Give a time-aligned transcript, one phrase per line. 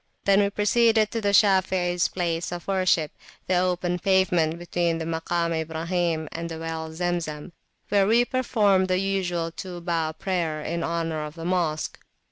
[0.25, 3.11] Then we proceeded to the Shafeis place of worshipthe
[3.51, 9.79] open pavement between the Makam Ibrahim and the well Zemzemwhere we performed the usual two
[9.79, 11.99] bow prayer in honour of the Mosque.